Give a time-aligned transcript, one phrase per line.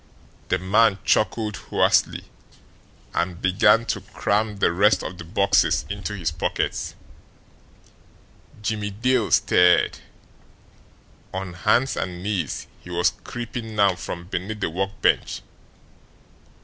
[0.49, 2.23] The man chuckled hoarsely,
[3.13, 6.95] and began to cram the rest of the boxes into his pockets.
[8.63, 9.99] Jimmie Dale stirred.
[11.31, 15.43] On hands and knees he was creeping now from beneath the workbench.